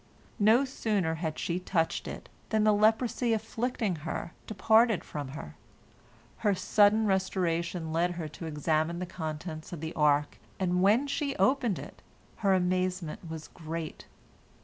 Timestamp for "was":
13.29-13.47